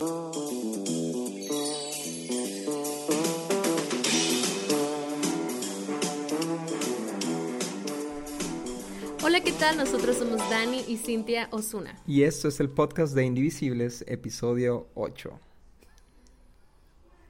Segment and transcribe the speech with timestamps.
[0.00, 0.14] Hola,
[9.44, 9.76] ¿qué tal?
[9.76, 11.94] Nosotros somos Dani y Cintia Osuna.
[12.06, 15.38] Y esto es el podcast de Indivisibles, episodio 8.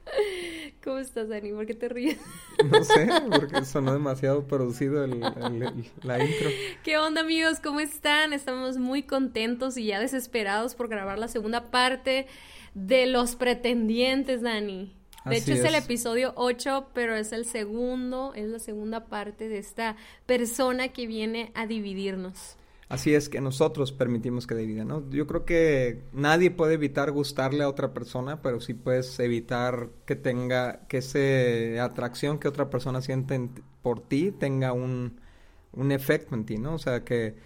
[0.85, 1.51] ¿Cómo estás, Dani?
[1.51, 2.19] ¿Por qué te ríes?
[2.71, 6.51] No sé, porque sonó demasiado producido el, la intro.
[6.85, 7.59] ¿Qué onda, amigos?
[7.59, 8.33] ¿Cómo están?
[8.33, 12.29] Estamos muy contentos y ya desesperados por grabar la segunda parte
[12.75, 14.97] de Los Pretendientes, Dani.
[15.25, 15.65] De hecho, es.
[15.65, 21.07] el episodio 8, pero es el segundo, es la segunda parte de esta persona que
[21.07, 22.57] viene a dividirnos.
[22.89, 25.09] Así es que nosotros permitimos que divida, ¿no?
[25.11, 30.17] Yo creo que nadie puede evitar gustarle a otra persona, pero sí puedes evitar que
[30.17, 33.49] tenga, que esa atracción que otra persona siente
[33.83, 35.21] por ti tenga un,
[35.73, 36.75] un efecto en ti, ¿no?
[36.75, 37.37] O sea, que,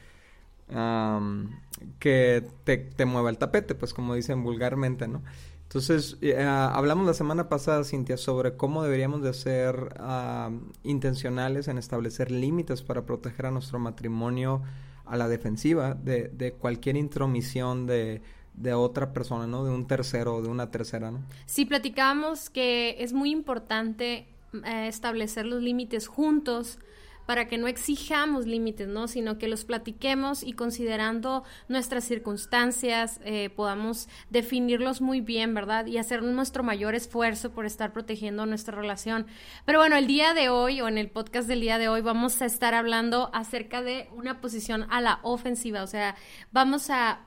[1.99, 5.23] que te, te mueva el tapete, pues como dicen vulgarmente, ¿no?
[5.65, 10.51] Entonces, eh, hablamos la semana pasada, Cintia, sobre cómo deberíamos de ser ah,
[10.85, 14.63] intencionales en establecer límites para proteger a nuestro matrimonio
[15.05, 18.23] a la defensiva de, de cualquier intromisión de,
[18.55, 19.65] de otra persona, ¿no?
[19.65, 21.25] De un tercero o de una tercera, ¿no?
[21.47, 24.29] Sí, platicamos que es muy importante
[24.65, 26.79] eh, establecer los límites juntos
[27.27, 29.09] para que no exijamos límites, ¿no?
[29.09, 35.87] Sino que los platiquemos y considerando nuestras circunstancias eh, podamos definirlos muy bien, ¿verdad?
[35.87, 39.27] Y hacer nuestro mayor esfuerzo por estar protegiendo nuestra relación.
[39.65, 42.41] Pero bueno, el día de hoy o en el podcast del día de hoy vamos
[42.43, 46.17] a estar hablando acerca de una posición a la ofensiva, o sea,
[46.53, 47.21] vamos a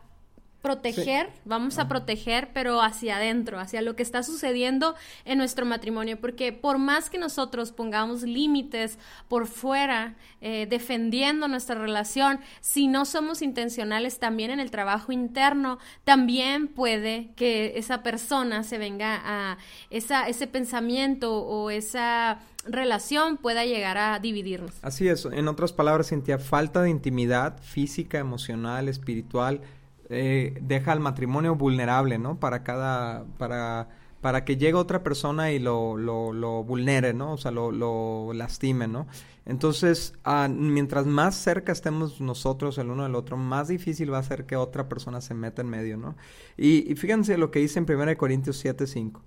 [0.61, 6.19] proteger, vamos a proteger, pero hacia adentro, hacia lo que está sucediendo en nuestro matrimonio,
[6.19, 8.97] porque por más que nosotros pongamos límites
[9.28, 15.80] por fuera, eh, defendiendo nuestra relación, si no somos intencionales también en el trabajo interno,
[16.03, 19.58] también puede que esa persona se venga a
[19.89, 24.74] esa, ese pensamiento o esa relación pueda llegar a dividirnos.
[24.81, 29.62] Así es, en otras palabras, Cintia, falta de intimidad física, emocional, espiritual,
[30.09, 32.40] eh, deja al matrimonio vulnerable, ¿no?
[32.40, 33.90] Para cada, para,
[34.22, 37.34] para que llegue otra persona y lo, lo, lo vulnere, ¿no?
[37.34, 39.07] O sea, lo, lo lastime, ¿no?
[39.45, 44.23] Entonces, ah, mientras más cerca estemos nosotros el uno del otro, más difícil va a
[44.23, 46.16] ser que otra persona se meta en medio, ¿no?
[46.57, 49.22] Y, fíjense lo que dice en 1 Corintios 7:5.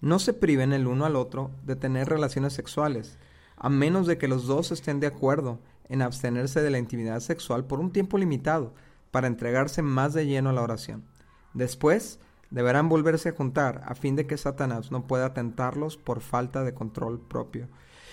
[0.00, 3.16] No se priven el uno al otro de tener relaciones sexuales,
[3.56, 7.64] a menos de que los dos estén de acuerdo en abstenerse de la intimidad sexual
[7.64, 8.74] por un tiempo limitado
[9.14, 11.04] para entregarse más de lleno a la oración.
[11.52, 12.18] Después,
[12.50, 16.74] deberán volverse a juntar a fin de que Satanás no pueda tentarlos por falta de
[16.74, 17.68] control propio.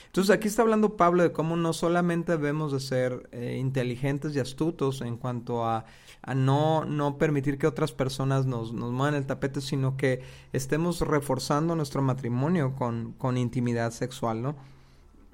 [0.06, 4.40] Entonces aquí está hablando Pablo de cómo no solamente debemos de ser eh, inteligentes y
[4.40, 5.86] astutos en cuanto a,
[6.36, 10.22] no, no permitir que otras personas nos, nos muevan el tapete, sino que
[10.54, 14.56] estemos reforzando nuestro matrimonio con, con intimidad sexual, ¿no?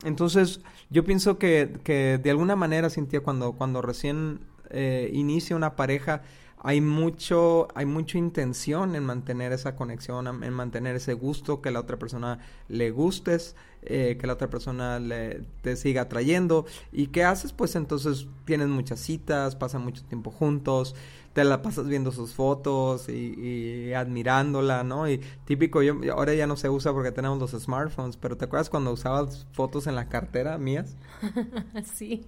[0.06, 4.40] Entonces yo pienso que, que de alguna manera, Cintia, cuando, cuando recién
[4.70, 6.22] eh, inicia una pareja,
[6.60, 11.80] hay mucho, hay mucha intención en mantener esa conexión, en mantener ese gusto, que la
[11.80, 16.66] otra persona le gustes, eh, que la otra persona le, te siga atrayendo.
[16.92, 17.54] ¿Y qué haces?
[17.54, 20.96] Pues entonces tienes muchas citas, pasan mucho tiempo juntos,
[21.34, 25.08] te la pasas viendo sus fotos y, admirándola, ¿no?
[25.08, 28.72] Y típico, yo ahora ya no se usa porque tenemos los smartphones, pero ¿te acuerdas
[28.72, 30.96] cuando usabas fotos en la cartera mías?
[31.94, 32.26] sí.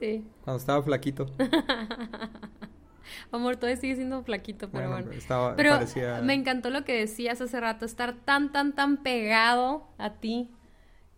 [0.00, 0.24] Sí.
[0.44, 1.26] Cuando estaba flaquito.
[3.32, 5.10] Amor, todavía sigue siendo flaquito, pero bueno.
[5.56, 5.78] pero
[6.22, 10.50] me encantó lo que decías hace rato, estar tan, tan, tan pegado a ti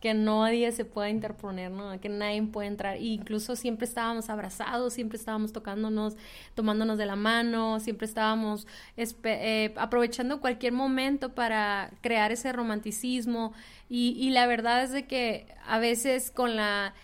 [0.00, 1.98] que nadie se pueda interponer, ¿no?
[2.00, 2.97] Que nadie puede entrar.
[2.97, 6.16] E incluso siempre estábamos abrazados, siempre estábamos tocándonos,
[6.54, 8.66] tomándonos de la mano, siempre estábamos
[8.97, 13.53] eh, aprovechando cualquier momento para crear ese romanticismo.
[13.88, 16.94] Y, y la verdad es de que a veces con la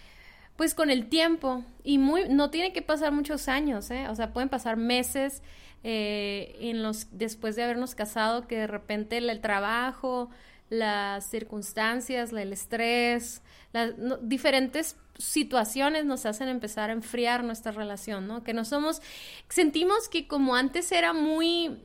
[0.59, 4.09] pues con el tiempo y muy no tiene que pasar muchos años, ¿eh?
[4.09, 5.41] o sea, pueden pasar meses
[5.85, 10.31] eh, en los después de habernos casado que de repente el, trabajo,
[10.69, 13.41] las circunstancias, el estrés,
[13.73, 18.43] las diferentes situaciones nos hacen empezar a enfriar nuestra relación, ¿no?
[18.43, 19.01] Que no somos,
[19.49, 21.79] sentimos que como antes era muy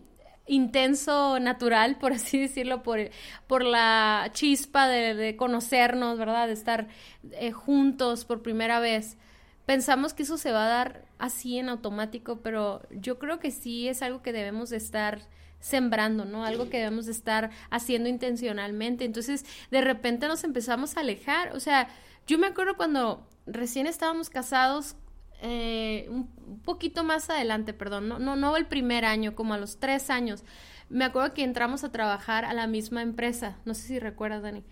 [0.48, 3.00] intenso, natural, por así decirlo, por,
[3.48, 6.48] por la chispa de, conocernos, ¿verdad?
[6.48, 6.88] De estar
[7.31, 9.18] eh, juntos por primera vez.
[9.66, 13.88] Pensamos que eso se va a dar así en automático, pero yo creo que sí
[13.88, 15.22] es algo que debemos de estar
[15.62, 16.44] sembrando, ¿no?
[16.44, 19.06] Algo que debemos de estar haciendo intencionalmente.
[19.06, 21.56] Entonces, de repente nos empezamos a alejar.
[21.56, 21.88] O sea,
[22.28, 24.98] yo me acuerdo cuando recién estábamos casados,
[25.45, 29.78] eh, un poquito más adelante, perdón, no, no, no el primer año, como a los
[29.78, 30.45] tres años,
[30.88, 34.63] me acuerdo que entramos a trabajar a la misma empresa, no sé si recuerdas, Dani,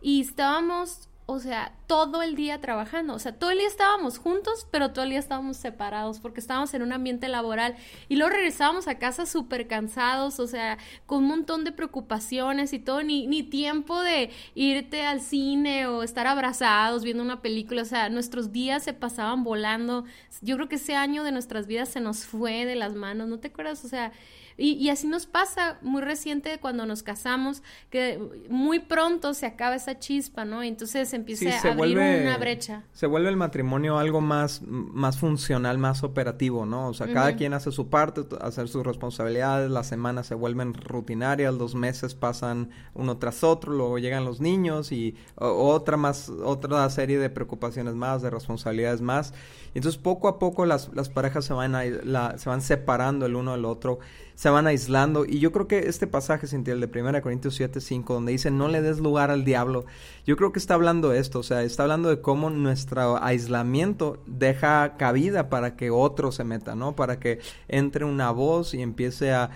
[0.00, 3.14] y estábamos o sea, todo el día trabajando.
[3.14, 6.74] O sea, todo el día estábamos juntos, pero todo el día estábamos separados porque estábamos
[6.74, 7.76] en un ambiente laboral
[8.08, 12.78] y luego regresábamos a casa súper cansados, o sea, con un montón de preocupaciones y
[12.78, 17.82] todo, ni, ni tiempo de irte al cine o estar abrazados viendo una película.
[17.82, 20.04] O sea, nuestros días se pasaban volando.
[20.40, 23.38] Yo creo que ese año de nuestras vidas se nos fue de las manos, ¿no
[23.38, 23.84] te acuerdas?
[23.84, 24.12] O sea,
[24.56, 29.98] y, así nos pasa muy reciente cuando nos casamos, que muy pronto se acaba esa
[29.98, 30.62] chispa, ¿no?
[30.62, 32.84] Entonces empieza a abrir una brecha.
[32.92, 36.88] Se vuelve el matrimonio algo más, más funcional, más operativo, ¿no?
[36.88, 41.54] O sea, cada quien hace su parte, hacer sus responsabilidades, las semanas se vuelven rutinarias,
[41.54, 47.18] los meses pasan uno tras otro, luego llegan los niños y otra más, otra serie
[47.18, 49.32] de preocupaciones más, de responsabilidades más.
[49.74, 53.34] Entonces poco a poco las, las parejas se van, a, la, se van separando el
[53.34, 53.98] uno del otro
[54.42, 55.24] se van aislando.
[55.24, 58.50] Y yo creo que este pasaje, Cintia, el de 1 Corintios 7, 5, donde dice,
[58.50, 59.84] no le des lugar al diablo,
[60.26, 64.20] yo creo que está hablando de esto, o sea, está hablando de cómo nuestro aislamiento
[64.26, 66.96] deja cabida para que otro se meta, ¿no?
[66.96, 69.50] Para que entre una voz y empiece a,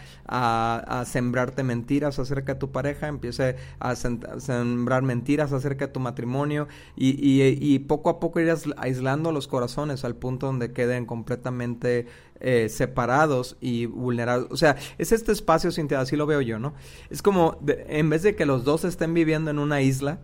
[1.05, 7.09] sembrarte mentiras acerca de tu pareja, empiece a, sembrar mentiras acerca de tu matrimonio y,
[7.09, 12.07] y, y poco a poco irás aislando los corazones al punto donde queden completamente
[12.41, 14.49] eh, separados y vulnerados.
[14.51, 16.75] O sea, es este espacio, Cintia, así lo veo yo, ¿no?
[17.11, 20.19] Es como, en vez de que los dos estén viviendo en una isla,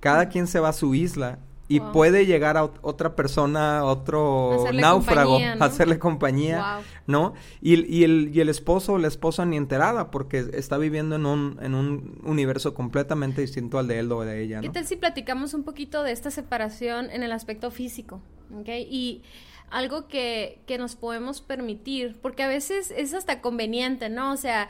[0.00, 1.38] cada quien se va a su isla
[1.70, 7.34] y puede llegar a otra persona, otro náufrago, hacerle compañía, ¿no?
[7.62, 11.26] Y, y, el, y el esposo o la esposa ni enterada porque está viviendo en
[11.26, 14.62] un, en un universo completamente distinto al de él o de ella, ¿no?
[14.62, 18.20] ¿Qué tal si platicamos un poquito de esta separación en el aspecto físico?
[18.52, 18.68] ¿Ok?
[18.68, 19.22] Y
[19.70, 24.32] algo que, que nos podemos permitir, porque a veces es hasta conveniente, ¿no?
[24.32, 24.68] O sea,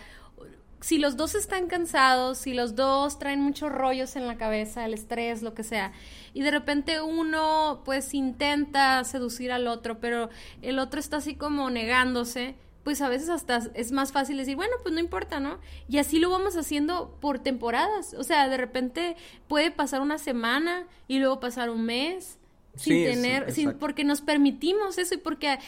[0.81, 4.95] si los dos están cansados, si los dos traen muchos rollos en la cabeza, el
[4.95, 5.93] estrés, lo que sea,
[6.33, 10.31] y de repente uno pues intenta seducir al otro, pero
[10.63, 14.73] el otro está así como negándose, pues a veces hasta es más fácil decir, bueno,
[14.83, 15.59] pues no importa, ¿no?
[15.87, 19.17] Y así lo vamos haciendo por temporadas, o sea, de repente
[19.49, 22.40] puede pasar una semana y luego pasar un mes
[22.81, 25.59] sin tener, sin, porque nos permitimos eso y porque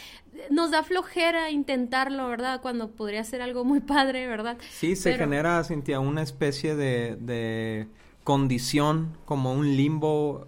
[0.51, 2.61] nos da flojera intentarlo, ¿verdad?
[2.61, 4.59] Cuando podría ser algo muy padre, ¿verdad?
[4.71, 7.89] Sí, se genera, Cintia, una especie de, de
[8.25, 10.47] condición, como un limbo,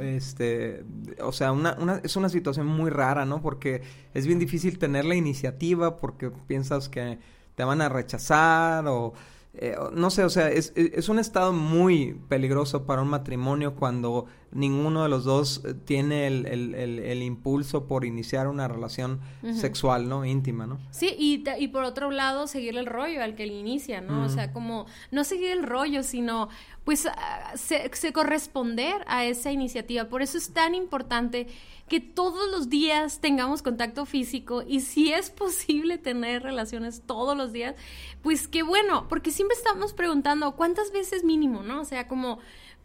[0.00, 0.84] este,
[1.22, 3.42] o sea, una, una, es una situación muy rara, ¿no?
[3.42, 3.82] Porque
[4.14, 7.18] es bien difícil tener la iniciativa porque piensas que
[7.54, 9.12] te van a rechazar o
[9.58, 14.26] eh, no sé, o sea, es, es, un estado muy peligroso para un matrimonio cuando
[14.52, 19.20] ninguno de los dos eh, tiene el, el, el, impulso por iniciar una relación
[19.54, 20.24] sexual, ¿no?
[20.24, 20.78] Íntima, ¿no?
[20.90, 24.24] Sí, y, y por otro lado, seguir el rollo al que le inicia, ¿no?
[24.24, 26.48] O sea, como no seguir el rollo, sino
[26.84, 30.04] pues ah, se, se corresponder a esa iniciativa.
[30.04, 31.48] Por eso es tan importante
[31.88, 37.52] que todos los días tengamos contacto físico y si es posible tener relaciones todos los
[37.52, 37.74] días,
[38.22, 41.80] pues qué bueno, porque siempre estamos preguntando cuántas veces mínimo, ¿no?
[41.80, 42.38] O sea, como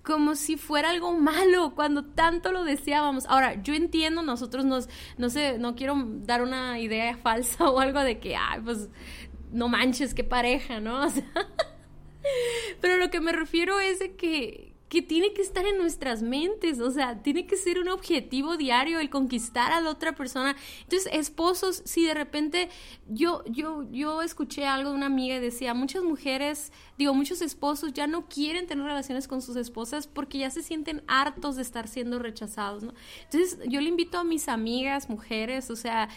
[0.03, 3.25] como si fuera algo malo cuando tanto lo deseábamos.
[3.27, 8.01] Ahora, yo entiendo, nosotros nos, no sé, no quiero dar una idea falsa o algo
[8.01, 8.89] de que, ay, pues,
[9.51, 11.05] no manches, qué pareja, ¿no?
[11.05, 11.25] O sea,
[12.81, 16.81] pero lo que me refiero es de que, que tiene que estar en nuestras mentes,
[16.81, 20.53] o sea, tiene que ser un objetivo diario el conquistar a la otra persona.
[20.83, 22.67] Entonces, esposos, si de repente
[23.07, 27.93] yo yo yo escuché algo de una amiga y decía, muchas mujeres, digo, muchos esposos
[27.93, 31.87] ya no quieren tener relaciones con sus esposas porque ya se sienten hartos de estar
[31.87, 32.93] siendo rechazados, ¿no?
[33.23, 36.09] Entonces, yo le invito a mis amigas, mujeres, o sea,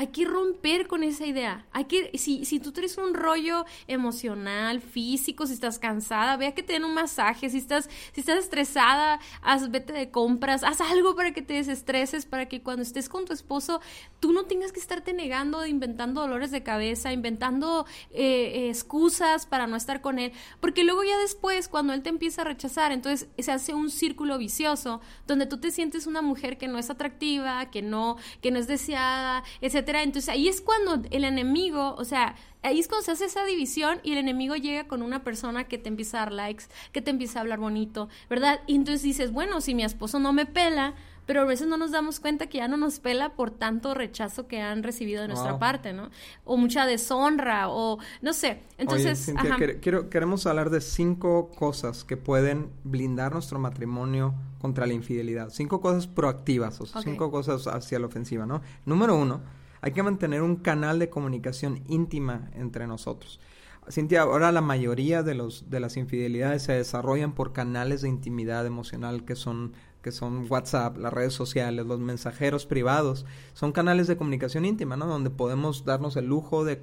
[0.00, 1.66] hay que romper con esa idea.
[1.72, 6.62] Hay que, si, si tú tienes un rollo emocional, físico, si estás cansada, vea que
[6.62, 11.14] te den un masaje, si estás, si estás estresada, haz, vete de compras, haz algo
[11.16, 13.82] para que te desestreses, para que cuando estés con tu esposo,
[14.20, 19.76] tú no tengas que estarte negando, inventando dolores de cabeza, inventando eh, excusas para no
[19.76, 23.52] estar con él, porque luego ya después, cuando él te empieza a rechazar, entonces se
[23.52, 27.82] hace un círculo vicioso, donde tú te sientes una mujer que no es atractiva, que
[27.82, 32.78] no, que no es deseada, etc entonces ahí es cuando el enemigo, o sea, ahí
[32.78, 35.88] es cuando se hace esa división y el enemigo llega con una persona que te
[35.88, 38.60] empieza a dar likes, que te empieza a hablar bonito, ¿verdad?
[38.66, 40.94] Y entonces dices, bueno, si mi esposo no me pela,
[41.26, 44.46] pero a veces no nos damos cuenta que ya no nos pela por tanto rechazo
[44.46, 46.10] que han recibido de nuestra parte, ¿no?
[46.44, 48.62] O mucha deshonra, o no sé.
[48.78, 49.32] Entonces,
[49.80, 55.50] quiero, queremos hablar de cinco cosas que pueden blindar nuestro matrimonio contra la infidelidad.
[55.50, 58.60] Cinco cosas proactivas, o sea, cinco cosas hacia la ofensiva, ¿no?
[58.84, 59.40] Número uno,
[59.80, 63.40] hay que mantener un canal de comunicación íntima entre nosotros.
[63.88, 68.66] Cintia, ahora la mayoría de, los, de las infidelidades se desarrollan por canales de intimidad
[68.66, 73.26] emocional que son, que son WhatsApp, las redes sociales, los mensajeros privados.
[73.52, 75.06] Son canales de comunicación íntima, ¿no?
[75.06, 76.80] Donde podemos darnos el lujo de,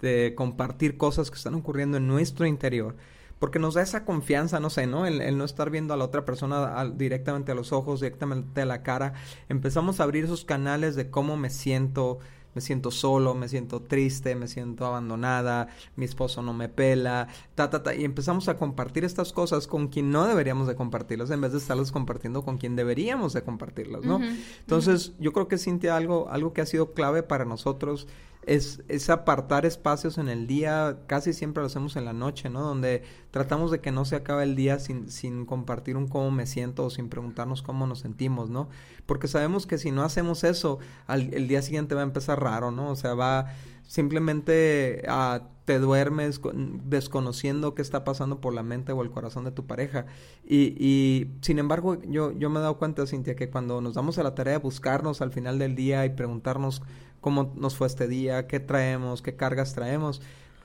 [0.00, 2.96] de, compartir cosas que están ocurriendo en nuestro interior
[3.38, 5.04] porque nos da esa confianza, no sé, ¿no?
[5.04, 8.84] El, no estar viendo a la otra persona directamente a los ojos, directamente a la
[8.84, 9.14] cara.
[9.48, 12.20] Empezamos a abrir esos canales de cómo me siento,
[12.54, 17.70] me siento solo, me siento triste, me siento abandonada, mi esposo no me pela, ta,
[17.70, 17.94] ta, ta.
[17.94, 21.58] Y empezamos a compartir estas cosas con quien no deberíamos de compartirlas, en vez de
[21.58, 24.20] estarlas compartiendo con quien deberíamos de compartirlas, ¿no?
[24.60, 28.06] Entonces, yo creo que Cintia, algo, algo que ha sido clave para nosotros
[28.46, 32.60] es, es, apartar espacios en el día, casi siempre lo hacemos en la noche, ¿no?
[32.62, 36.46] Donde tratamos de que no se acabe el día sin, sin compartir un cómo me
[36.46, 38.68] siento o sin preguntarnos cómo nos sentimos, ¿no?
[39.06, 42.70] Porque sabemos que si no hacemos eso, al, el día siguiente va a empezar raro,
[42.70, 42.90] ¿no?
[42.90, 43.52] O sea, va
[43.86, 46.40] simplemente a te duermes
[46.84, 50.06] desconociendo qué está pasando por la mente o el corazón de tu pareja.
[50.44, 54.18] Y, y sin embargo, yo, yo me he dado cuenta, Cintia, que cuando nos damos
[54.18, 56.82] a la tarea de buscarnos al final del día y preguntarnos
[57.20, 60.20] cómo nos fue este día, qué traemos, qué cargas traemos.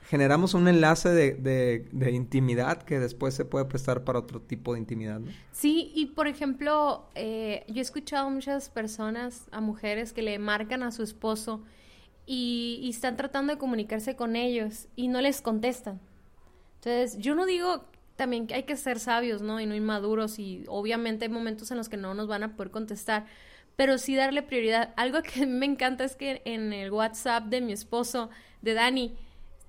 [0.08, 1.34] Generamos un enlace de,
[1.92, 5.20] de, intimidad que después se puede prestar para otro tipo de intimidad.
[5.20, 5.30] ¿no?
[5.52, 10.38] Sí, y por ejemplo, eh, yo he escuchado a muchas personas, a mujeres que le
[10.38, 11.62] marcan a su esposo
[12.30, 15.98] y, están tratando de comunicarse con ellos y no les contestan.
[16.76, 19.60] Entonces, yo no digo también que hay que ser sabios, ¿no?
[19.60, 22.70] Y no inmaduros y obviamente hay momentos en los que no nos van a poder
[22.70, 23.24] contestar,
[23.76, 24.92] pero sí darle prioridad.
[24.96, 28.28] Algo que me encanta es que en el WhatsApp de mi esposo,
[28.60, 29.16] de Dani,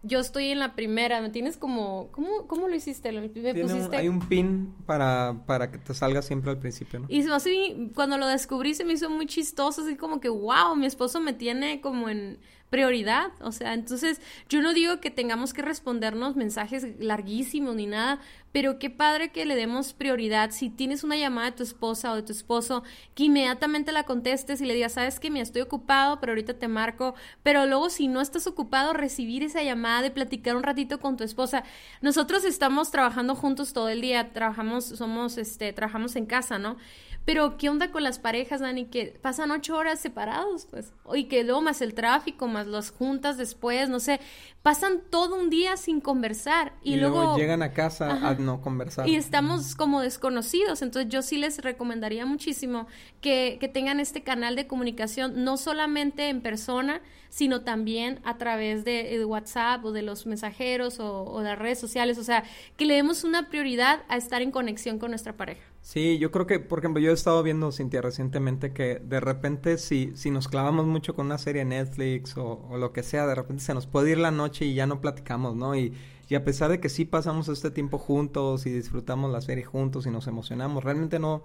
[0.01, 3.11] yo estoy en la primera, me tienes como, ¿cómo, cómo lo hiciste?
[3.11, 3.97] ¿Me pusiste?
[3.97, 7.05] hay un pin para, para que te salga siempre al principio, ¿no?
[7.09, 10.85] Y así, cuando lo descubrí se me hizo muy chistoso, así como que, wow, mi
[10.85, 13.31] esposo me tiene como en prioridad.
[13.41, 18.19] O sea, entonces yo no digo que tengamos que respondernos mensajes larguísimos ni nada,
[18.51, 20.51] pero qué padre que le demos prioridad.
[20.51, 22.83] Si tienes una llamada de tu esposa o de tu esposo,
[23.13, 26.67] que inmediatamente la contestes y le digas, sabes que me estoy ocupado, pero ahorita te
[26.67, 27.13] marco.
[27.43, 31.23] Pero luego, si no estás ocupado, recibir esa llamada de platicar un ratito con tu
[31.23, 31.63] esposa.
[32.01, 36.77] Nosotros estamos trabajando juntos todo el día, trabajamos, somos, este, trabajamos en casa, ¿no?
[37.25, 38.85] Pero, ¿qué onda con las parejas, Dani?
[38.85, 40.93] Que pasan ocho horas separados, pues.
[41.13, 44.19] Y que luego más el tráfico, más las juntas después, no sé.
[44.61, 46.73] Pasan todo un día sin conversar.
[46.83, 49.07] Y, luego, llegan a casa a no conversar.
[49.07, 50.81] Y estamos como desconocidos.
[50.81, 52.87] Entonces, yo sí les recomendaría muchísimo
[53.21, 58.83] que, que tengan este canal de comunicación, no solamente en persona, sino también a través
[58.83, 62.17] de, WhatsApp o de los mensajeros o, o de las redes sociales.
[62.17, 62.43] O sea,
[62.75, 65.68] que le demos una prioridad a estar en conexión con nuestra pareja.
[65.81, 69.77] Sí, yo creo que, por ejemplo, yo he estado viendo, Cintia, recientemente que de repente
[69.77, 73.35] si, si nos clavamos mucho con una serie Netflix o, o, lo que sea, de
[73.35, 75.75] repente se nos puede ir la noche y ya no platicamos, ¿no?
[75.75, 75.93] Y,
[76.29, 80.05] y a pesar de que sí pasamos este tiempo juntos y disfrutamos la serie juntos
[80.05, 81.43] y nos emocionamos, realmente no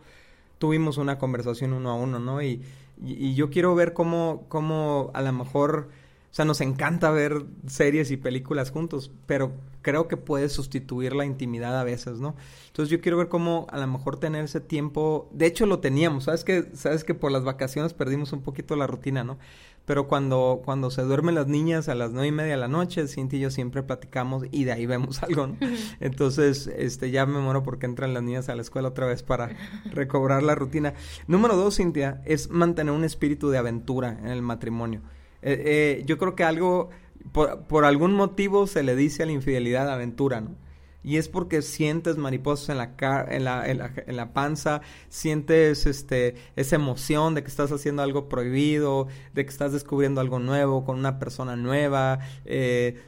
[0.58, 2.42] tuvimos una conversación uno a uno, ¿no?
[2.42, 2.62] Y,
[3.02, 5.88] y, yo quiero ver cómo, cómo a lo mejor
[6.34, 11.78] sea, nos encanta ver series y películas juntos, pero creo que puede sustituir la intimidad
[11.78, 12.34] a veces, ¿no?
[12.66, 16.24] Entonces yo quiero ver cómo a lo mejor tener ese tiempo, de hecho lo teníamos,
[16.24, 19.38] sabes que sabes que por las vacaciones perdimos un poquito la rutina, ¿no?
[19.84, 23.06] Pero cuando cuando se duermen las niñas a las nueve y media de la noche,
[23.06, 25.56] Cintia y yo siempre platicamos y de ahí vemos algo, ¿no?
[26.00, 29.50] Entonces, este, ya me muero porque entran las niñas a la escuela otra vez para
[29.92, 30.94] recobrar la rutina.
[31.28, 35.02] Número dos, Cintia, es mantener un espíritu de aventura en el matrimonio.
[35.46, 36.88] Eh, eh, yo creo que algo,
[37.32, 40.56] por, algún motivo se le dice a la infidelidad aventura, ¿no?
[41.02, 46.76] Y es porque sientes mariposas en la, en la, en la, panza, sientes este, esa
[46.76, 51.18] emoción de que estás haciendo algo prohibido, de que estás descubriendo algo nuevo con una
[51.18, 53.02] persona nueva, eh,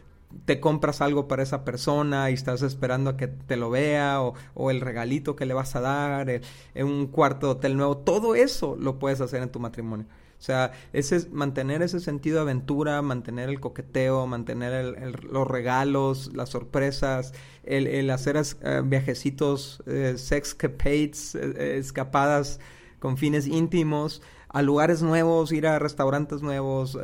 [0.45, 4.71] te compras algo para esa persona y estás esperando a que te lo vea o,
[4.71, 8.77] el regalito que le vas a dar, en un cuarto de hotel nuevo, todo eso
[8.79, 10.07] lo puedes hacer en tu matrimonio.
[10.39, 16.51] O sea, ese, mantener ese sentido de aventura, mantener el coqueteo, mantener los regalos, las
[16.51, 17.33] sorpresas,
[17.65, 22.61] el, hacer eh, viajecitos, eh, sexcapades, escapadas
[22.99, 24.21] con fines íntimos,
[24.57, 26.99] a lugares nuevos, ir a restaurantes nuevos,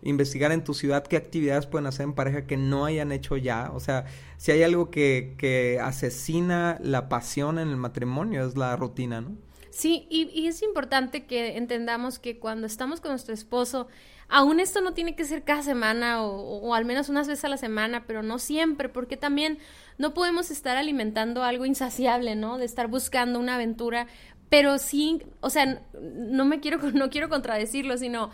[0.00, 3.70] investigar en tu ciudad qué actividades pueden hacer en pareja que no hayan hecho ya.
[3.74, 4.06] O sea,
[4.38, 9.36] si hay algo que, que asesina la pasión en el matrimonio es la rutina, ¿no?
[9.76, 13.88] Sí, y, es importante que entendamos que cuando estamos con nuestro esposo,
[14.26, 17.58] aún esto no tiene que ser cada semana o, al menos unas veces a la
[17.58, 19.58] semana, pero no siempre, porque también
[19.98, 22.56] no podemos estar alimentando algo insaciable, ¿no?
[22.56, 24.06] De estar buscando una aventura,
[24.48, 28.30] pero sí, o sea, no me quiero, no quiero contradecirlo, sino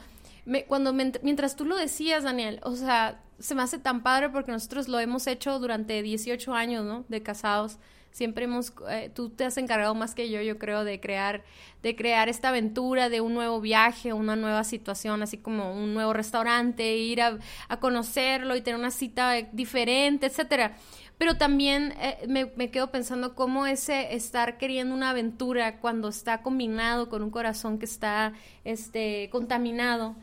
[0.66, 4.88] cuando mientras tú lo decías, Daniel, o sea, se me hace tan padre porque nosotros
[4.88, 7.04] lo hemos hecho durante 18 años, ¿no?
[7.09, 7.78] De casados
[8.12, 11.42] siempre hemos, eh, tú te has encargado más que yo, yo creo, de crear,
[11.83, 16.12] de crear esta aventura de un nuevo viaje, una nueva situación, así como un nuevo
[16.12, 17.38] restaurante, ir a,
[17.81, 20.76] conocerlo y tener una cita diferente, etcétera.
[21.22, 26.42] Pero también eh, me, me, quedo pensando cómo ese estar queriendo una aventura cuando está
[26.42, 28.32] combinado con un corazón que está
[28.64, 30.16] este, contaminado,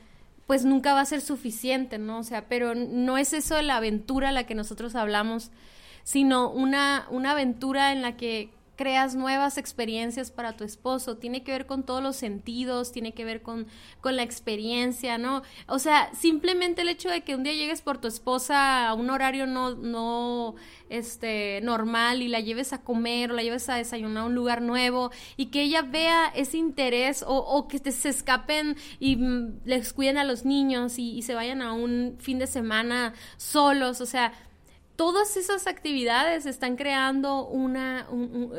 [0.46, 2.20] pues nunca va a ser suficiente, ¿no?
[2.20, 5.52] O sea, pero no es eso de la aventura la que nosotros hablamos,
[6.04, 8.50] sino una, una aventura en la que
[8.80, 13.26] creas nuevas experiencias para tu esposo, tiene que ver con todos los sentidos, tiene que
[13.26, 13.68] ver con,
[14.00, 15.42] con la experiencia, ¿no?
[15.68, 19.10] O sea, simplemente el hecho de que un día llegues por tu esposa a un
[19.10, 20.56] horario no, no,
[20.88, 24.62] este, normal y la lleves a comer o la lleves a desayunar a un lugar
[24.62, 29.92] nuevo y que ella vea ese interés o, o que se escapen y mm, les
[29.92, 34.06] cuiden a los niños y, y se vayan a un fin de semana solos, o
[34.06, 34.32] sea,
[35.00, 38.06] todas esas actividades están creando una,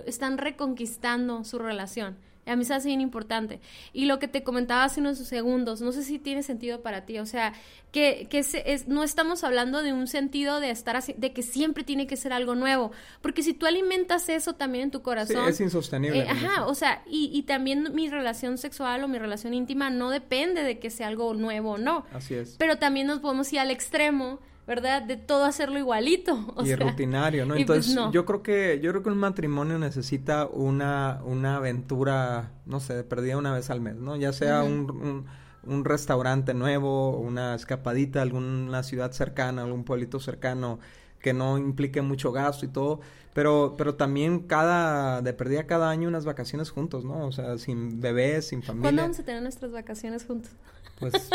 [0.07, 2.17] están reconquistando su relación.
[2.47, 3.61] A mí se hace bien importante.
[3.93, 7.19] Y lo que te comentaba hace unos segundos, no sé si tiene sentido para ti.
[7.19, 7.53] O sea,
[7.93, 11.85] que, que es, no estamos hablando de un sentido de estar así, de que siempre
[11.85, 12.91] tiene que ser algo nuevo.
[13.21, 15.47] Porque si tú alimentas eso también en tu corazón.
[15.47, 16.21] es insostenible.
[16.21, 20.09] Eh, ajá, o sea, y, y también mi relación sexual o mi relación íntima no
[20.09, 22.07] depende de que sea algo nuevo o no.
[22.15, 22.57] Así es.
[22.59, 25.03] Pero también nos podemos ir al extremo ¿verdad?
[25.03, 26.55] De todo hacerlo igualito.
[26.65, 27.55] y rutinario, ¿no?
[27.55, 32.81] Pues, Entonces, yo creo que, yo creo que un matrimonio necesita una, una aventura, no
[32.81, 34.17] sé, perdida una vez al mes, ¿no?
[34.17, 35.27] Ya sea un,
[35.65, 40.79] un, restaurante nuevo, una escapadita alguna ciudad cercana, algún pueblito cercano
[41.21, 43.01] que no implique mucho gasto y todo,
[43.35, 47.27] pero, pero también cada, de perdida cada año unas vacaciones juntos, ¿no?
[47.27, 48.83] O sea, sin bebés, sin familia.
[48.83, 50.51] ¿Cuándo vamos a tener nuestras vacaciones juntos?
[50.99, 51.29] Pues,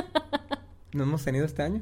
[0.93, 1.81] ¿no hemos tenido este año?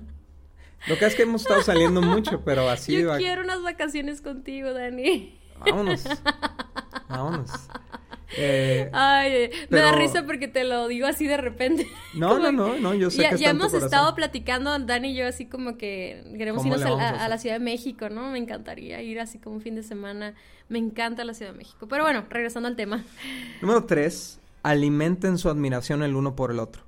[0.87, 3.01] Lo que es que hemos estado saliendo mucho, pero así...
[3.01, 5.39] Yo quiero unas vacaciones contigo, Dani.
[5.60, 6.03] Vámonos.
[7.08, 7.51] Vámonos.
[8.36, 11.88] Eh, Ay, me da risa porque te lo digo así de repente.
[12.13, 15.27] No, no, no, no, yo sé ya, que Ya hemos estado platicando, Dani y yo,
[15.27, 18.29] así como que queremos irnos a, la Ciudad de México, ¿no?
[18.29, 20.36] Me encantaría ir así como un fin de semana.
[20.69, 21.88] Me encanta la Ciudad de México.
[21.88, 23.03] Pero bueno, regresando al tema.
[23.62, 26.84] Número tres, alimenten su admiración el uno por el otro.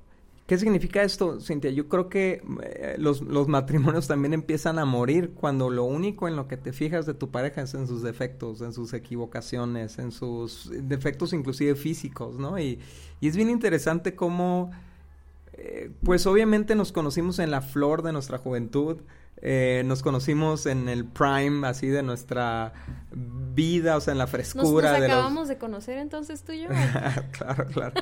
[0.45, 1.71] ¿Qué significa esto, Cintia?
[1.71, 6.35] Yo creo que eh, los, los, matrimonios también empiezan a morir cuando lo único en
[6.35, 10.11] lo que te fijas de tu pareja es en sus defectos, en sus equivocaciones, en
[10.11, 12.59] sus defectos inclusive físicos, ¿no?
[12.59, 12.79] Y,
[13.21, 14.69] y es bien interesante cómo,
[15.53, 18.97] eh, pues obviamente nos conocimos en la flor de nuestra juventud,
[19.41, 22.73] eh, nos conocimos en el prime así de nuestra
[23.11, 24.93] vida, o sea, en la frescura.
[24.93, 26.69] Nos, acabamos de, conocer entonces tú y yo.
[27.31, 27.93] claro, claro.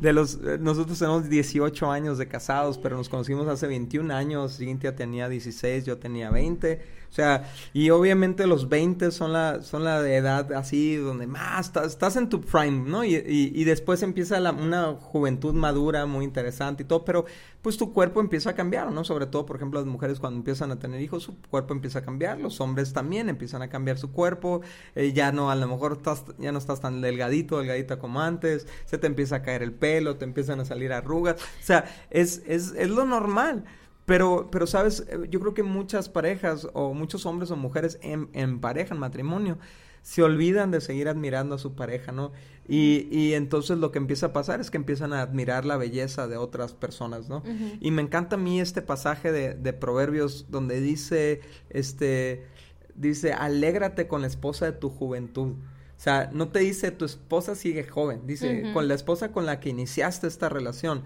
[0.00, 4.56] de los, eh, nosotros tenemos 18 años de casados, pero nos conocimos hace 21 años.
[4.56, 9.84] Cintia tenía 16, yo tenía 20 o sea, y obviamente los 20 son la, son
[9.84, 13.04] la edad así donde más estás, en tu prime, ¿no?
[13.04, 17.26] Y, y, después empieza la, una juventud madura muy interesante y todo, pero
[17.60, 19.04] pues tu cuerpo empieza a cambiar, ¿no?
[19.04, 22.02] Sobre todo, por ejemplo, las mujeres cuando empiezan a tener hijos, su cuerpo empieza a
[22.02, 24.62] cambiar, los hombres también empiezan a cambiar su cuerpo,
[24.94, 28.66] eh, ya no, a lo mejor estás, ya no estás tan delgadito, delgadita como antes,
[28.86, 32.42] se te empieza a caer el pelo, te empiezan a salir arrugas, o sea, es,
[32.46, 33.64] es, es lo normal.
[34.04, 35.06] Pero, pero, ¿sabes?
[35.08, 39.00] Eh, yo creo que muchas parejas o muchos hombres o mujeres en, en pareja, en
[39.00, 39.58] matrimonio,
[40.02, 42.32] se olvidan de seguir admirando a su pareja, ¿no?
[42.68, 46.28] Y, y, entonces lo que empieza a pasar es que empiezan a admirar la belleza
[46.28, 47.42] de otras personas, ¿no?
[47.80, 52.46] Y me encanta a mí este pasaje de, de, Proverbios donde dice, este,
[52.94, 55.54] dice, alégrate con la esposa de tu juventud.
[56.02, 59.60] O sea, no te dice tu esposa sigue joven, dice con la esposa con la
[59.60, 61.02] que iniciaste esta relación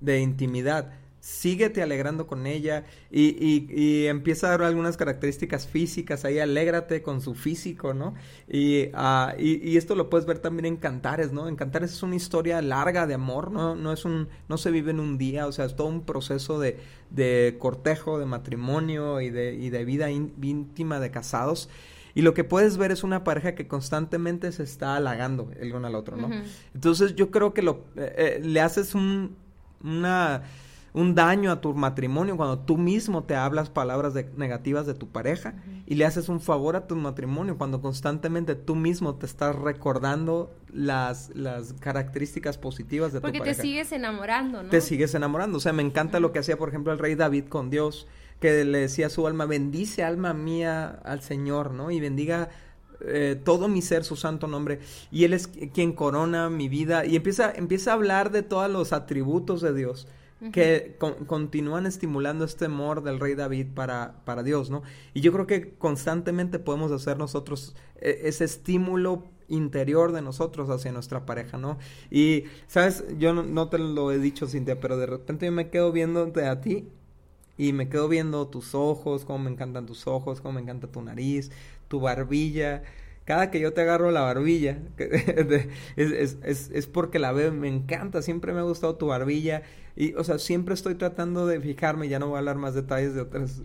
[0.00, 6.24] de intimidad síguete alegrando con ella y, y, y, empieza a dar algunas características físicas
[6.24, 8.14] ahí, alégrate con su físico, ¿no?
[8.48, 11.46] Y, uh, y, esto lo puedes ver también en Cantares, ¿no?
[11.46, 13.74] En Cantares es una historia larga de amor, ¿no?
[13.76, 16.58] No es un, no se vive en un día, o sea, es todo un proceso
[16.58, 16.78] de,
[17.10, 21.68] de cortejo, de matrimonio y de, y de vida íntima de casados.
[22.14, 25.86] Y lo que puedes ver es una pareja que constantemente se está halagando el uno
[25.86, 26.28] al otro, ¿no?
[26.74, 29.36] Entonces yo creo que lo, eh, eh, le haces un,
[29.84, 30.42] una
[30.92, 35.54] un daño a tu matrimonio cuando tú mismo te hablas palabras negativas de tu pareja
[35.86, 40.52] y le haces un favor a tu matrimonio cuando constantemente tú mismo te estás recordando
[40.72, 43.44] las, las características positivas de tu pareja.
[43.44, 44.70] Porque te sigues enamorando, ¿no?
[44.70, 45.58] Te sigues enamorando.
[45.58, 48.06] O sea, me encanta lo que hacía, por ejemplo, el rey David con Dios,
[48.40, 51.90] que le decía a su alma, bendice alma mía al Señor, ¿no?
[51.90, 52.48] Y bendiga
[53.02, 57.16] eh, todo mi ser, su santo nombre, y Él es quien corona mi vida, y
[57.16, 60.06] empieza, empieza a hablar de todos los atributos de Dios
[60.52, 64.82] que continúan estimulando este amor del rey David para, para Dios, ¿no?
[65.12, 70.92] Y yo creo que constantemente podemos hacer nosotros eh, ese estímulo interior de nosotros hacia
[70.92, 71.78] nuestra pareja, ¿no?
[72.10, 73.04] Y, ¿sabes?
[73.18, 76.60] Yo no, te lo he dicho, Cintia, pero de repente yo me quedo viéndote a
[76.60, 76.88] ti
[77.58, 81.02] y me quedo viendo tus ojos, cómo me encantan tus ojos, cómo me encanta tu
[81.02, 81.50] nariz,
[81.88, 82.82] tu barbilla,
[83.26, 84.78] cada que yo te agarro la barbilla,
[85.96, 89.62] es, es, es, porque la veo, me encanta, siempre me ha gustado tu barbilla
[90.00, 93.14] y, o sea, siempre estoy tratando de fijarme, ya no voy a hablar más detalles
[93.14, 93.60] de otras,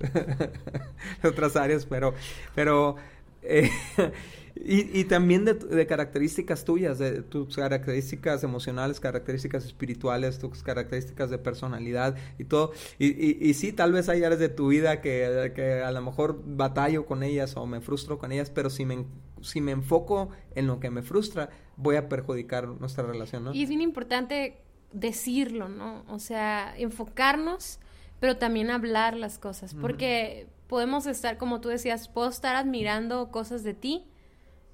[1.24, 2.14] otras áreas, pero,
[2.54, 2.98] pero,
[3.42, 3.70] eh,
[4.58, 11.30] y, y, también de, de, características tuyas, de tus características emocionales, características espirituales, tus características
[11.30, 12.74] de personalidad y todo.
[13.00, 16.02] Y, y, y sí, tal vez hay áreas de tu vida que, que, a lo
[16.02, 19.06] mejor batallo con ellas o me frustro con ellas, pero si me,
[19.40, 23.54] si me enfoco en lo que me frustra, voy a perjudicar nuestra relación, ¿no?
[23.54, 24.65] Y es bien importante
[24.96, 26.04] decirlo, ¿no?
[26.08, 27.80] O sea, enfocarnos,
[28.20, 33.64] pero también hablar las cosas, porque podemos estar, como tú decías, puedo estar admirando cosas
[33.64, 34.06] de ti,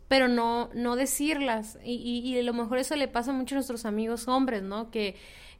[0.07, 1.79] pero no, no decirlas.
[1.84, 4.91] Y, y, y, a lo mejor eso le pasa mucho a nuestros amigos hombres, ¿no?
[4.91, 5.15] Que,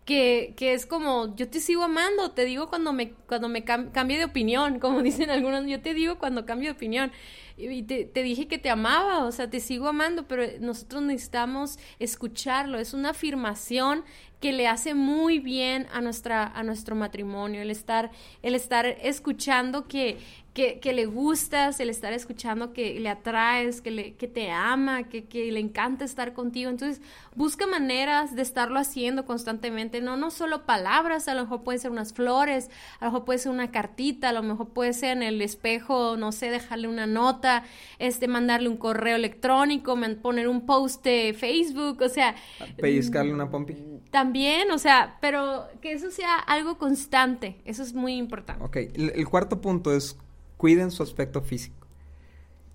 [0.06, 4.18] que, que es como, yo te sigo amando, te digo cuando me, cuando me cambie
[4.18, 7.12] de opinión, como dicen algunos, yo te digo cuando cambio de opinión.
[7.58, 11.78] Y te, te, dije que te amaba, o sea, te sigo amando, pero nosotros necesitamos
[12.00, 14.04] escucharlo, es una afirmación
[14.40, 18.10] que le hace muy bien a nuestra a nuestro matrimonio el estar
[18.42, 20.18] el estar escuchando que
[20.54, 25.04] que, que, le gustas, el estar escuchando que le atraes, que, le, que te ama,
[25.04, 26.70] que, que, le encanta estar contigo.
[26.70, 27.02] Entonces,
[27.36, 31.92] busca maneras de estarlo haciendo constantemente, no, no solo palabras, a lo mejor puede ser
[31.92, 35.24] unas flores, a lo mejor puede ser una cartita, a lo mejor puede ser en
[35.24, 37.64] el espejo, no sé, dejarle una nota,
[37.98, 42.36] este, mandarle un correo electrónico, poner un post de Facebook, o sea...
[42.76, 43.78] Pellizcarle una pompi.
[44.10, 48.62] También, o sea, pero que eso sea algo constante, eso es muy importante.
[48.66, 50.18] Ok, el cuarto punto es
[50.62, 51.88] cuiden su aspecto físico.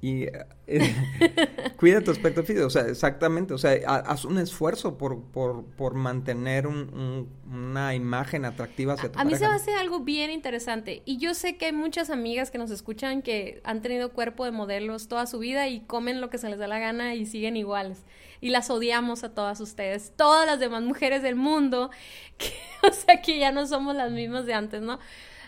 [0.00, 0.44] Y eh,
[1.78, 5.94] cuida tu aspecto físico, o sea, exactamente, o sea, haz un esfuerzo por, por, por
[5.94, 11.02] mantener una imagen atractiva hacia tu A, a mí se me hace algo bien interesante
[11.04, 14.50] y yo sé que hay muchas amigas que nos escuchan que han tenido cuerpo de
[14.50, 17.56] modelos toda su vida y comen lo que se les da la gana y siguen
[17.56, 18.04] iguales.
[18.40, 21.90] Y las odiamos a todas ustedes, todas las demás mujeres del mundo,
[22.36, 24.98] que, o sea, que ya no somos las mismas de antes, ¿no?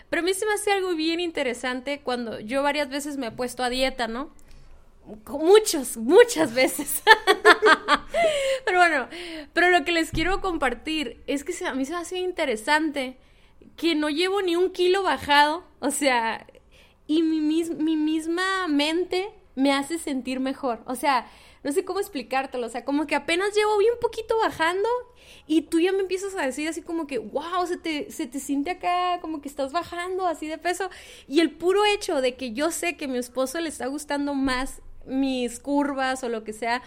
[0.09, 3.31] Pero a mí se me hace algo bien interesante cuando yo varias veces me he
[3.31, 4.31] puesto a dieta, ¿no?
[5.27, 7.01] Muchas, muchas veces.
[8.65, 9.07] pero bueno,
[9.53, 13.17] pero lo que les quiero compartir es que a mí se me hace interesante
[13.75, 16.45] que no llevo ni un kilo bajado, o sea,
[17.07, 20.81] y mi, mi misma mente me hace sentir mejor.
[20.85, 21.27] O sea,
[21.63, 24.87] no sé cómo explicártelo, o sea, como que apenas llevo bien poquito bajando
[25.45, 28.39] y tú ya me empiezas a decir así como que, wow, se te, se te
[28.39, 30.89] siente acá como que estás bajando así de peso.
[31.27, 34.33] Y el puro hecho de que yo sé que a mi esposo le está gustando
[34.33, 36.81] más mis curvas o lo que sea,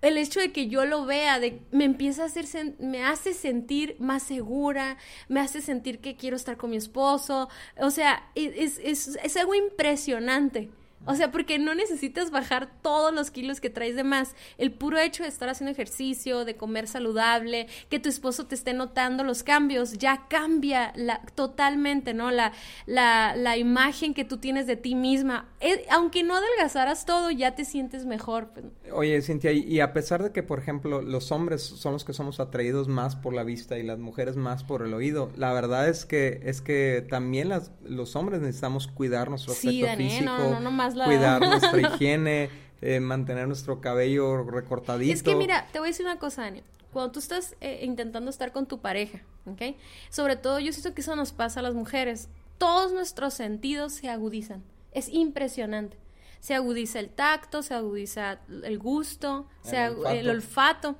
[0.00, 2.46] el hecho de que yo lo vea, de, me empieza a hacer,
[2.78, 4.96] me hace sentir más segura,
[5.28, 9.54] me hace sentir que quiero estar con mi esposo, o sea, es, es, es algo
[9.54, 10.70] impresionante.
[11.06, 14.34] O sea, porque no necesitas bajar todos los kilos que traes de más.
[14.58, 18.74] El puro hecho de estar haciendo ejercicio, de comer saludable, que tu esposo te esté
[18.74, 22.30] notando los cambios, ya cambia la, totalmente, ¿no?
[22.30, 22.52] La,
[22.86, 25.48] la, la imagen que tú tienes de ti misma.
[25.60, 28.48] Eh, aunque no adelgazaras todo, ya te sientes mejor.
[28.48, 28.66] Pues.
[28.92, 32.40] Oye, Cintia, y a pesar de que, por ejemplo, los hombres son los que somos
[32.40, 36.04] atraídos más por la vista y las mujeres más por el oído, la verdad es
[36.04, 40.24] que, es que también las, los hombres necesitamos cuidar nuestro aspecto físico.
[40.24, 45.12] No, no, no más cuidar nuestra higiene, eh, mantener nuestro cabello recortadito.
[45.12, 46.62] Es que mira, te voy a decir una cosa, Dani.
[46.92, 49.76] Cuando tú estás eh, intentando estar con tu pareja, ¿ok?
[50.10, 52.28] Sobre todo yo siento que eso nos pasa a las mujeres.
[52.56, 54.64] Todos nuestros sentidos se agudizan.
[54.92, 55.96] Es impresionante.
[56.40, 60.10] Se agudiza el tacto, se agudiza el gusto, el, se olfato.
[60.10, 60.96] el olfato.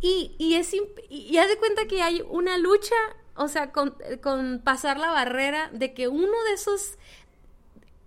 [0.00, 0.72] Y, y, es,
[1.08, 2.94] y haz de cuenta que hay una lucha,
[3.34, 6.98] o sea, con, con pasar la barrera de que uno de esos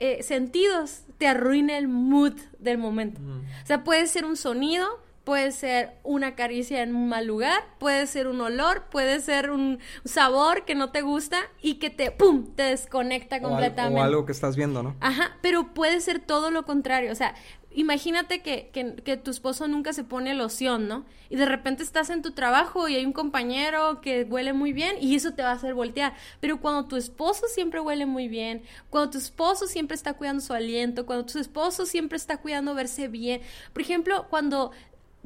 [0.03, 3.21] eh, sentidos te arruina el mood del momento.
[3.21, 4.87] O sea, puede ser un sonido,
[5.23, 9.77] puede ser una caricia en un mal lugar, puede ser un olor, puede ser un
[10.03, 13.99] sabor que no te gusta y que te, ¡pum!, te desconecta completamente.
[13.99, 14.95] O, algo que estás viendo, ¿no?
[15.01, 17.35] Ajá, pero puede ser todo lo contrario, o sea,
[17.73, 21.05] imagínate que, que, tu esposo nunca se pone loción, ¿no?
[21.29, 24.95] Y de repente estás en tu trabajo y hay un compañero que huele muy bien
[24.99, 26.13] y eso te va a hacer voltear.
[26.39, 30.53] Pero cuando tu esposo siempre huele muy bien, cuando tu esposo siempre está cuidando su
[30.53, 33.41] aliento, cuando tu esposo siempre está cuidando verse bien.
[33.73, 34.71] Por ejemplo, cuando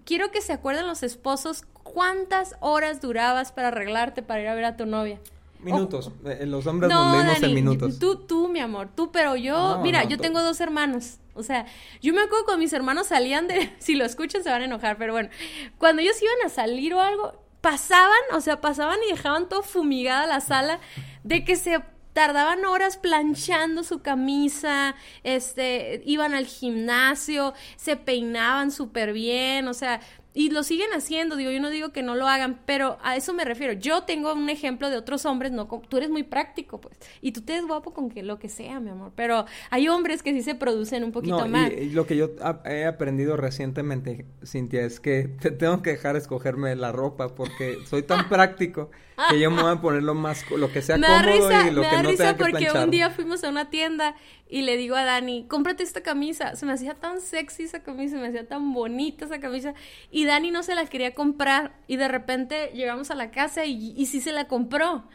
[0.03, 4.65] quiero que se acuerden los esposos cuántas horas durabas para arreglarte para ir a ver
[4.65, 5.19] a tu novia.
[5.59, 6.11] Minutos.
[6.25, 7.97] Eh, los hombres nos leemos en minutos.
[7.97, 11.17] Tú, tú, mi amor, tú, pero yo, mira, yo tengo dos hermanos.
[11.35, 11.65] O sea,
[12.01, 14.97] yo me acuerdo cuando mis hermanos salían de, si lo escuchan se van a enojar,
[14.97, 15.29] pero bueno,
[15.77, 20.25] cuando ellos iban a salir o algo, pasaban, o sea, pasaban y dejaban todo fumigada
[20.25, 20.79] la sala
[21.23, 29.11] de que se tardaban horas planchando su camisa, este, iban al gimnasio, se peinaban súper
[29.11, 29.99] bien, o sea,
[30.35, 33.33] y lo siguen haciendo, digo, yo no digo que no lo hagan, pero a eso
[33.33, 33.71] me refiero.
[33.71, 37.41] Yo tengo un ejemplo de otros hombres, no, tú eres muy práctico, pues, y tú
[37.41, 40.43] te ves guapo con que lo que sea, mi amor, pero hay hombres que sí
[40.43, 41.71] se producen un poquito más.
[41.71, 42.31] Y, lo que yo
[42.65, 48.03] he aprendido recientemente, Cintia, es que te tengo que dejar escogerme la ropa porque soy
[48.03, 48.91] tan práctico
[49.29, 52.03] que yo me voy a poner lo más, lo que sea cómodo y lo que
[52.03, 54.15] no tenga que porque un día fuimos a una tienda
[54.47, 56.55] y le digo a Dani, cómprate esta camisa.
[56.55, 59.73] Se me hacía tan sexy esa camisa, se me hacía tan bonita esa camisa.
[60.11, 61.75] Y Dani no se la quería comprar.
[61.87, 65.07] Y de repente llegamos a la casa y, sí se la compró.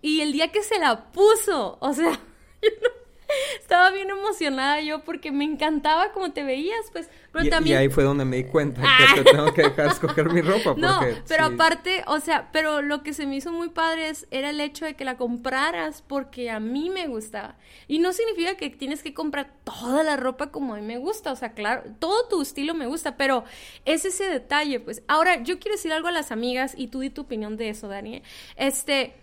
[0.00, 2.12] Y el día que se la puso, o sea,
[2.62, 2.99] yo no,
[3.60, 7.08] estaba bien emocionada yo porque me encantaba como te veías, pues.
[7.32, 7.76] Pero y, también...
[7.76, 10.74] y ahí fue donde me di cuenta que te tengo que dejar escoger mi ropa.
[10.74, 14.26] Porque, no, pero aparte, o sea, pero lo que se me hizo muy padre es,
[14.30, 17.56] era el hecho de que la compraras porque a mí me gustaba.
[17.86, 21.32] Y no significa que tienes que comprar toda la ropa como a mí me gusta.
[21.32, 23.44] O sea, claro, todo tu estilo me gusta, pero
[23.84, 25.02] es ese detalle, pues.
[25.06, 27.88] Ahora, yo quiero decir algo a las amigas y tú di tu opinión de eso,
[27.88, 28.22] Dani.
[28.56, 29.14] Este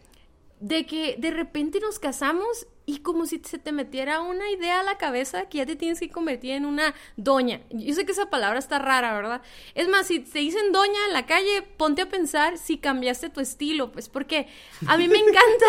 [0.59, 4.83] de que de repente nos casamos y como si se te metiera una idea a
[4.83, 7.59] la cabeza que ya te tienes que convertir en una doña.
[7.69, 9.41] Yo sé que esa palabra está rara, ¿verdad?
[9.75, 13.41] Es más, si te dicen doña en la calle, ponte a pensar si cambiaste tu
[13.41, 14.47] estilo, pues porque
[14.87, 15.65] a mí me encanta,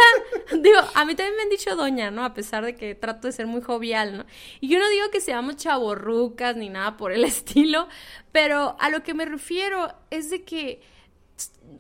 [0.63, 2.25] digo, a mí también me han dicho doña, ¿no?
[2.25, 4.25] A pesar de que trato de ser muy jovial, ¿no?
[4.61, 7.89] Y yo no digo que seamos chaborrucas ni nada por el estilo,
[8.31, 10.81] pero a lo que me refiero es de que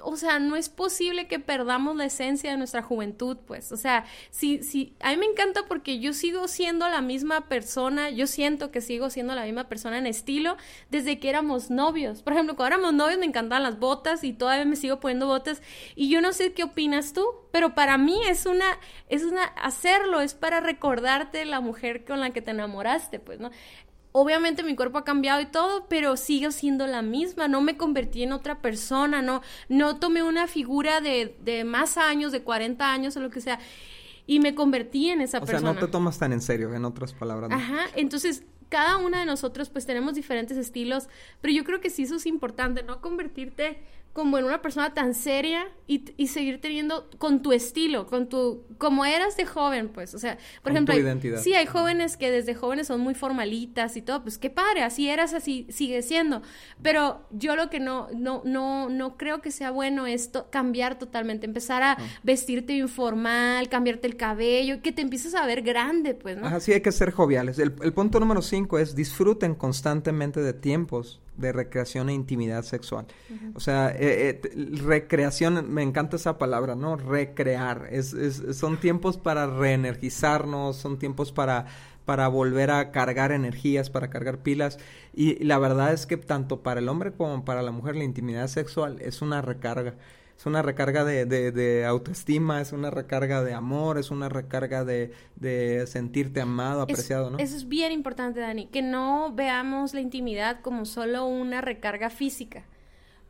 [0.03, 3.73] o sea, no es posible que perdamos la esencia de nuestra juventud, pues.
[3.73, 8.11] O sea, si, si, a mí me encanta porque yo sigo siendo la misma persona,
[8.11, 10.57] yo siento que sigo siendo la misma persona en estilo
[10.91, 12.23] desde que éramos novios.
[12.23, 15.63] Por ejemplo, cuando éramos novios me encantaban las botas y todavía me sigo poniendo botas.
[15.95, 20.21] Y yo no sé qué opinas tú, pero para mí es una, es una, hacerlo,
[20.21, 23.51] es para recordarte la mujer con la que te enamoraste, pues, ¿no?
[24.13, 28.23] Obviamente mi cuerpo ha cambiado y todo, pero sigo siendo la misma, no me convertí
[28.23, 33.17] en otra persona, no, no tomé una figura de, de más años, de 40 años
[33.17, 33.59] o lo que sea,
[34.27, 35.71] y me convertí en esa persona.
[35.71, 37.51] O sea, no te tomas tan en serio, en otras palabras.
[37.53, 41.09] Ajá, entonces cada una de nosotros pues tenemos diferentes estilos,
[41.41, 43.79] pero yo creo que sí eso es importante, no convertirte
[44.13, 48.65] como en una persona tan seria y, y, seguir teniendo con tu estilo, con tu,
[48.77, 50.95] como eras de joven, pues, o sea, por ejemplo,
[51.39, 55.09] sí, hay jóvenes que desde jóvenes son muy formalitas y todo, pues qué padre, así
[55.09, 56.43] eras, así sigue siendo,
[56.83, 61.47] pero yo lo que no, no, no, no creo que sea bueno es cambiar totalmente,
[61.47, 66.47] empezar a vestirte informal, cambiarte el cabello, que te empieces a ver grande, pues, ¿no?
[66.49, 67.59] Así hay que ser joviales.
[67.59, 73.07] El, el punto número cinco es disfruten constantemente de tiempos de recreación e intimidad sexual.
[73.55, 76.97] O sea, eh, eh, recreación, me encanta esa palabra, ¿no?
[76.97, 77.89] Recrear.
[77.91, 81.67] Es, es, son tiempos para reenergizarnos, son tiempos para,
[82.05, 84.79] para volver a cargar energías, para cargar pilas.
[85.15, 88.49] y la verdad es que tanto para el hombre como para la mujer la intimidad
[88.49, 89.95] sexual es una recarga
[90.39, 95.13] es una recarga de, de, autoestima, es una recarga de amor, es una recarga de,
[95.35, 97.39] de sentirte amado, apreciado, ¿no?
[97.39, 102.63] Eso es bien importante, Dani, que no veamos la intimidad como solo una recarga física.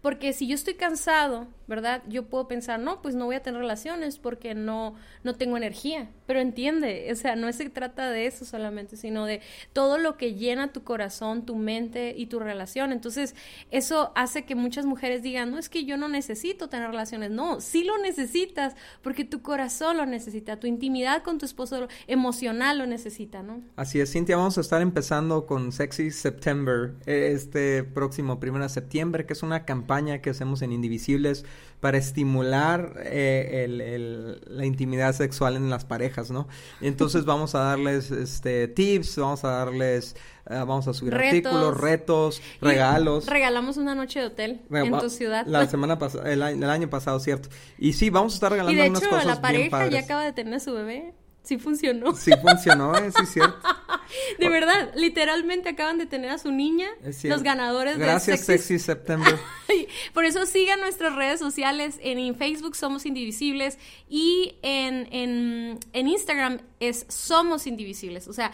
[0.01, 2.03] Porque si yo estoy cansado, ¿verdad?
[2.09, 6.09] Yo puedo pensar, no, pues no voy a tener relaciones porque no, no tengo energía.
[6.27, 9.41] Pero entiende, o sea, no se trata de eso solamente, sino de
[9.73, 12.93] todo lo que llena tu corazón, tu mente y tu relación.
[12.93, 13.35] Entonces,
[13.71, 17.33] eso hace que muchas mujeres digan, no, es que yo no necesito tener relaciones.
[17.33, 22.79] No, sí lo necesitas porque tu corazón lo necesita, tu intimidad con tu esposo emocional
[22.79, 23.63] lo necesita, ¿no?
[23.75, 29.27] Así es, Cintia, vamos a estar empezando con Sexy September este próximo primero de septiembre,
[29.27, 31.47] que es una campaña campaña que hacemos en Indivisibles
[31.81, 36.47] para estimular eh, la intimidad sexual en las parejas, ¿no?
[36.83, 40.15] Entonces vamos a darles este tips, vamos a darles,
[40.51, 43.27] eh, vamos a subir artículos, retos, regalos.
[43.27, 45.47] regalamos una noche de hotel en tu ciudad.
[45.47, 47.49] La semana pasada, el, año pasado, cierto.
[47.79, 50.35] Y sí, vamos a estar regalando y de hecho, unas la pareja ya acaba de
[50.35, 51.15] tener a su bebé.
[51.45, 52.15] Sí funcionó.
[52.15, 53.57] Sí funcionó, eh, sí es cierto.
[54.39, 56.89] de verdad, literalmente acaban de tener a su niña,
[57.25, 59.39] los ganadores Gracias, de Sexy, Sexy September.
[60.15, 61.99] Por eso sigan nuestras redes sociales.
[62.03, 68.29] En, Facebook somos Indivisibles y en, en, en Instagram es Somos Indivisibles.
[68.29, 68.53] O sea,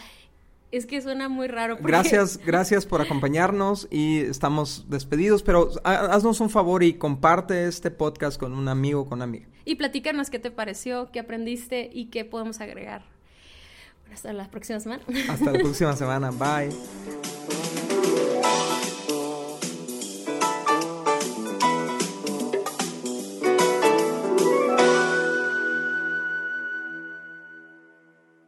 [0.71, 1.77] es que suena muy raro.
[1.79, 8.39] Gracias, gracias por acompañarnos y estamos despedidos, pero haznos un favor y comparte este podcast
[8.39, 9.47] con un amigo o con una amiga.
[9.63, 13.14] Y platícanos qué te pareció, qué aprendiste y qué podemos agregar.
[14.13, 15.03] Hasta la próxima semana.
[15.29, 16.31] Hasta la próxima semana.
[16.31, 17.34] Bye.